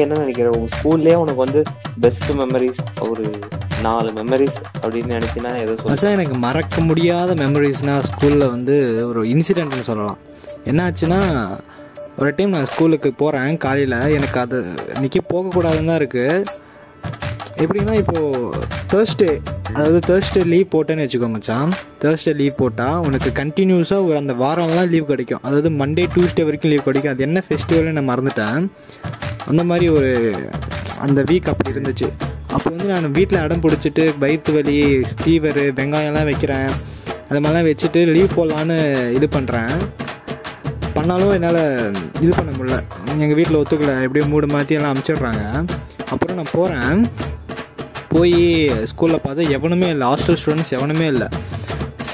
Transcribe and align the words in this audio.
என்ன 0.00 0.18
நினைக்கிற? 0.18 0.48
உங்க 0.56 0.68
ஸ்கூல்லயே 0.76 1.16
உனக்கு 1.22 1.40
வந்து 1.44 1.62
பெஸ்ட் 2.04 2.30
மெமரிஸ் 2.40 2.80
ஒரு 3.08 3.24
நாலு 3.86 4.10
மெமரிஸ் 4.18 4.56
அப்படின்னு 4.82 5.14
நினைச்சுன்னா 5.16 5.50
எதை 5.62 5.72
சொல்லுங்க 5.80 6.14
எனக்கு 6.16 6.38
மறக்க 6.46 6.80
முடியாத 6.80 7.34
மெமரிஸ்னால் 7.34 8.06
ஸ்கூலில் 8.10 8.52
வந்து 8.54 8.76
ஒரு 9.08 9.22
இன்சிடென்ட்னு 9.32 9.88
சொல்லலாம். 9.90 10.18
என்னாச்சுன்னா 10.70 11.20
ஒரு 12.18 12.30
டைம் 12.36 12.54
நான் 12.54 12.70
ஸ்கூலுக்கு 12.72 13.10
போகிறேன் 13.22 13.56
காலையில். 13.64 13.98
எனக்கு 14.18 14.38
அது 14.40 14.58
இன்றைக்கி 14.96 15.20
போகக்கூடாதுன்னு 15.32 15.90
தான் 15.90 16.00
இருக்குது 16.02 16.60
எப்படின்னா 17.62 17.94
இப்போது 18.02 18.50
தேர்ஸ்டே 18.92 19.30
அதாவது 19.74 19.98
தேர்ஸ்டே 20.10 20.42
லீவ் 20.52 20.72
போட்டேன்னு 20.74 21.04
வச்சுக்கோங்க 21.04 21.36
மச்சான். 21.36 21.72
தேர்ஸ்டே 22.02 22.34
லீவ் 22.40 22.60
போட்டால் 22.62 23.02
உனக்கு 23.08 23.30
கண்டினியூஸாக 23.42 24.06
ஒரு 24.08 24.16
அந்த 24.22 24.34
வாரம்லாம் 24.44 24.90
லீவ் 24.94 25.10
கிடைக்கும். 25.12 25.42
அதாவது 25.42 25.70
மண்டே 25.70 26.06
டியூஸ்டே 26.14 26.44
வரைக்கும் 26.48 26.72
லீவ் 26.72 26.88
கிடைக்கும். 26.88 27.12
அது 27.14 27.22
என்ன 27.28 27.42
ஃபெஸ்டிவல்னு 27.48 27.96
நான் 27.98 28.10
மறந்துட்டேன். 28.12 28.66
அந்த 29.50 29.62
மாதிரி 29.70 29.88
ஒரு 29.98 30.10
அந்த 31.06 31.20
வீக் 31.30 31.50
அப்படி 31.52 31.70
இருந்துச்சு. 31.74 32.08
அப்போ 32.54 32.66
வந்து 32.70 32.86
நான் 32.92 33.16
வீட்டில் 33.18 33.42
அடம் 33.44 33.62
பிடிச்சிட்டு 33.64 34.04
வயிற்று 34.22 34.52
வலி 34.56 34.78
ஃபீவரு 35.20 35.64
வெங்காயம்லாம் 35.80 36.28
வைக்கிறேன். 36.30 36.70
அது 37.28 37.40
மாதிரிலாம் 37.40 37.68
வச்சுட்டு 37.70 38.00
லீவ் 38.14 38.36
போடலான்னு 38.38 38.78
இது 39.18 39.28
பண்ணுறேன் 39.36 39.74
பண்ணாலும் 40.96 41.32
என்னால் 41.36 41.62
இது 42.24 42.32
பண்ண 42.38 42.50
முடியல. 42.56 42.78
எங்கள் 43.22 43.38
வீட்டில் 43.38 43.58
ஒத்துக்கல. 43.60 43.92
எப்படியும் 44.06 44.32
மூடு 44.32 44.46
மாற்றி 44.54 44.76
எல்லாம் 44.78 44.92
அமுச்சிடுறாங்க. 44.94 45.44
அப்புறம் 46.12 46.36
நான் 46.38 46.54
போகிறேன் 46.58 46.98
போய் 48.14 48.36
ஸ்கூலில் 48.90 49.24
பார்த்தா 49.26 49.48
எவனுமே 49.56 49.88
இல்லை. 49.94 50.06
ஹாஸ்டல் 50.10 50.38
ஸ்டூடெண்ட்ஸ் 50.40 50.74
எவனுமே 50.78 51.06
இல்லை. 51.14 51.28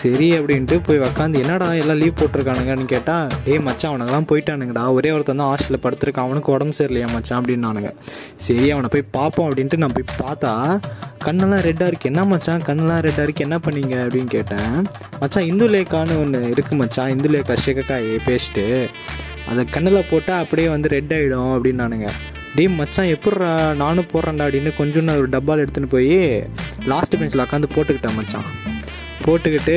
சரி 0.00 0.26
அப்படின்ட்டு 0.38 0.76
போய் 0.86 0.98
உக்காந்து 1.06 1.40
என்னடா 1.42 1.68
எல்லாம் 1.80 1.98
லீவ் 2.00 2.18
போட்டிருக்கானுங்கன்னு 2.18 2.84
கேட்டால் 2.92 3.30
டேய் 3.44 3.62
மச்சான் 3.68 3.90
அவனுங்கெல்லாம் 3.90 4.26
போயிட்டானுங்கடா. 4.30 4.82
ஒரே 4.96 5.10
ஒருத்தன் 5.14 5.40
தான் 5.42 5.50
ஹாஸ்டலில் 5.52 5.82
படுத்திருக்கான். 5.84 6.26
அவனுக்கு 6.28 6.52
உடம்பு 6.54 6.74
சரியில்லையா 6.78 7.08
மச்சான்? 7.14 7.38
அப்படின்னானுங்க. 7.40 7.90
சரி 8.44 8.66
அவனை 8.74 8.88
போய் 8.92 9.04
பார்ப்போம் 9.16 9.46
அப்படின்ட்டு 9.48 9.80
நான் 9.82 9.96
போய் 9.96 10.06
பார்த்தா 10.22 10.52
கண்ணெல்லாம் 11.26 11.64
ரெட்டாக 11.68 11.90
இருக்கு. 11.90 12.10
என்ன 12.12 12.24
மச்சான்? 12.32 12.62
கண்ணெல்லாம் 12.68 13.02
ரெட்டாக 13.08 13.26
இருக்கு. 13.28 13.46
என்ன 13.46 13.58
பண்ணீங்க? 13.66 13.96
அப்படின்னு 14.04 14.30
கேட்டேன். 14.36 14.76
மச்சான் 15.22 15.48
இந்து 15.50 15.68
லேக்கான்னு 15.74 16.20
ஒன்று 16.24 16.40
இருக்குது 16.54 16.80
மச்சான். 16.82 17.10
இந்து 17.16 17.30
லேக்கா 17.36 17.56
ஷேகக்காய் 17.66 18.08
பேஸ்ட்டு 18.28 18.66
அதை 19.50 19.64
கண்ணில் 19.74 20.08
போட்டால் 20.12 20.42
அப்படியே 20.44 20.68
வந்து 20.76 20.88
ரெட் 20.96 21.14
ஆகிடும் 21.18 21.52
அப்படின்னானுங்க. 21.56 22.08
டேய் 22.56 22.74
மச்சான் 22.80 23.12
எப்பட்றா 23.16 23.52
நானும் 23.84 24.10
போடுறேன்டா 24.14 24.46
அப்படின்னு 24.48 24.72
கொஞ்சம் 24.80 25.06
நான் 25.08 25.20
ஒரு 25.24 25.30
டப்பாவில் 25.36 25.64
எடுத்துன்னு 25.66 25.94
போய் 25.96 26.16
லாஸ்ட் 26.92 27.20
பெஞ்சில் 27.20 27.46
உட்காந்து 27.48 27.74
போட்டுக்கிட்டேன் 27.76 28.18
மச்சான். 28.20 28.48
போட்டுக்கிட்டு 29.28 29.76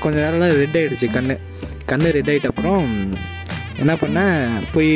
கொஞ்ச 0.00 0.16
நேரம்லாம் 0.24 0.56
ரெட் 0.62 0.78
ஆகிடுச்சு 0.80 1.10
கண் 1.10 1.36
கண் 1.84 2.00
ரெட் 2.00 2.30
ஆகிட்ட 2.30 2.46
அப்புறம் 2.46 2.82
என்ன 3.78 3.92
பண்ணேன் 3.94 4.62
போய் 4.72 4.90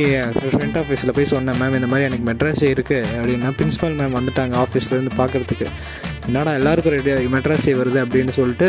ஃப்ரண்ட் 0.52 0.76
ஆஃபீஸில் 0.80 1.12
போய் 1.12 1.24
சொன்னேன் 1.24 1.58
மேம் 1.60 1.74
இந்த 1.74 1.86
மாதிரி 1.86 2.06
எனக்கு 2.08 2.26
மெட்ராஸே 2.30 2.68
இருக்குது 2.74 3.06
அப்படின்னா 3.18 3.50
பிரின்ஸிபல் 3.58 3.94
மேம் 4.00 4.16
வந்துட்டாங்க 4.18 4.54
ஆஃபீஸ்லேருந்து 4.64 5.12
பார்க்குறதுக்கு 5.16 5.66
என்னடா 6.26 6.52
எல்லாருக்கும் 6.52 6.94
ரெடி 6.94 7.10
மெட்ராஸே 7.10 7.72
வருது 7.80 7.98
அப்படின்னு 8.04 8.32
சொல்லிட்டு 8.32 8.68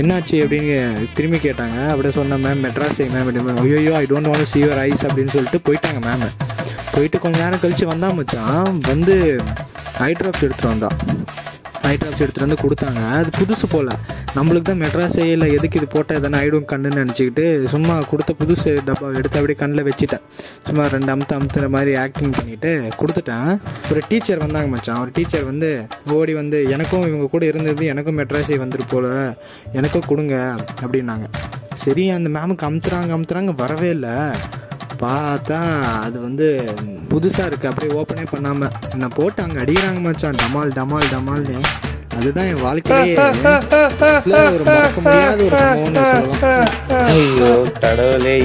என்னாச்சு? 0.00 0.36
அப்படின்னு 0.44 1.06
திரும்பி 1.14 1.38
கேட்டாங்க. 1.38 1.88
அப்படியே 1.88 2.14
சொன்னேன் 2.14 2.44
மேம் 2.44 2.62
மெட்ராஸே 2.66 3.06
மேம் 3.14 3.26
அப்படின்னு 3.28 3.76
ஐயோ 3.80 3.96
I 3.96 4.04
don't 4.04 4.30
want 4.30 4.50
see 4.52 4.62
ice 4.86 5.04
அப்படின்னு 5.06 5.34
சொல்லிட்டு 5.36 5.60
போயிட்டாங்க 5.66 6.00
மேம் 6.06 6.26
போயிட்டு 6.94 7.18
கொஞ்ச 7.18 7.36
நேரம் 7.44 7.60
கழித்து 7.60 7.86
வந்தா 7.86 8.10
மச்சான் 8.12 8.80
வந்து 8.90 9.16
ஐ 9.98 10.12
ட்ராப்ஸ் 10.12 10.44
எடுத்துகிட்டு 10.46 10.72
வந்தான் 10.74 10.98
ஐ 11.90 11.96
ட்ராப்ஸ் 11.96 12.22
எடுத்துகிட்டு 12.24 12.46
வந்து 12.48 12.62
கொடுத்தாங்க. 12.62 13.00
அது 13.16 13.30
புதுசு 13.38 13.66
போல். 13.70 13.90
நம்மளுக்கு 14.36 14.66
தான் 14.68 14.80
மெட்ராஸே 14.82 15.24
இல்லை. 15.34 15.46
எதுக்கு 15.56 15.78
இது 15.80 15.88
போட்டால் 15.94 16.18
எதனா 16.20 16.38
ஆகிடும் 16.42 16.68
கண்ணுன்னு 16.70 17.00
நினச்சிக்கிட்டு 17.02 17.44
சும்மா 17.74 17.96
கொடுத்த 18.10 18.32
புதுசு 18.40 18.70
டப்பா 18.88 19.08
எடுத்து 19.18 19.38
அப்படியே 19.40 19.58
கண்ணில் 19.60 19.86
வச்சுட்டேன். 19.88 20.24
சும்மா 20.68 20.84
ரெண்டு 20.94 21.10
அமுத்து 21.14 21.36
அமுத்துற 21.38 21.68
மாதிரி 21.76 21.92
ஆக்டிங் 22.04 22.34
பண்ணிவிட்டு 22.38 22.70
கொடுத்துட்டேன். 23.00 23.50
ஒரு 23.90 24.02
டீச்சர் 24.10 24.42
வந்தாங்க 24.44 24.70
மச்சான். 24.74 25.00
ஒரு 25.04 25.12
டீச்சர் 25.18 25.46
வந்து 25.50 25.70
ஓடி 26.16 26.34
வந்து 26.40 26.60
எனக்கும் 26.76 27.06
இவங்க 27.10 27.28
கூட 27.34 27.44
இருந்தது 27.52 27.84
எனக்கும் 27.92 28.18
மெட்ராஸே 28.22 28.58
வந்துட்டு 28.64 28.88
போல. 28.94 29.06
எனக்கும் 29.78 30.08
கொடுங்க 30.10 30.34
அப்படின்னாங்க. 30.82 31.28
சரி 31.84 32.04
அந்த 32.16 32.28
மேமுக்கு 32.38 32.68
அமுத்துறாங்க 32.70 33.16
அமுத்துறாங்க 33.18 33.54
வரவே 33.62 33.90
இல்லை. 33.96 34.16
பார்த்தா 35.04 35.56
அது 36.04 36.16
வந்து 36.26 36.46
புதுசாக 37.12 37.48
இருக்குது 37.48 37.70
அப்படியே 37.70 37.96
ஓப்பனே 38.00 38.26
பண்ணாமல் 38.34 38.74
என்னை 38.94 39.08
போட்டு 39.16 39.40
அங்கே 39.46 39.58
அடிக்கிறாங்க 39.64 40.00
மச்சான். 40.06 40.38
டமால் 40.42 40.76
டமால் 40.78 41.10
டமால்னு. 41.14 41.58
அதுதான் 42.16 42.46
என் 42.46 42.62
வாழ்க்கையே 42.62 43.14
ஒரு 44.54 44.64
மறக்க 44.64 45.00
முடியாத 45.00 45.40
ஒரு 45.44 45.56
சம்பவம்னு 45.62 46.04
சொல்லலாம். 46.12 46.68
ஐயோ 47.14 47.50
கடவுளே. 47.80 48.36